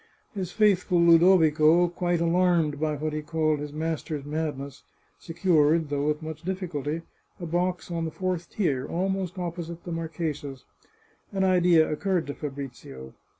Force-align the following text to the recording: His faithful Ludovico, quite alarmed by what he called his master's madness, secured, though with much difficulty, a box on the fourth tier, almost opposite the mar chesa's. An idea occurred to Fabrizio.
His 0.33 0.51
faithful 0.51 0.99
Ludovico, 0.99 1.87
quite 1.87 2.21
alarmed 2.21 2.79
by 2.79 2.95
what 2.95 3.13
he 3.13 3.21
called 3.21 3.59
his 3.59 3.71
master's 3.71 4.25
madness, 4.25 4.81
secured, 5.19 5.89
though 5.89 6.07
with 6.07 6.23
much 6.23 6.41
difficulty, 6.41 7.03
a 7.39 7.45
box 7.45 7.91
on 7.91 8.05
the 8.05 8.09
fourth 8.09 8.49
tier, 8.49 8.87
almost 8.87 9.37
opposite 9.37 9.83
the 9.83 9.91
mar 9.91 10.09
chesa's. 10.09 10.65
An 11.31 11.43
idea 11.43 11.87
occurred 11.87 12.25
to 12.25 12.33
Fabrizio. 12.33 13.13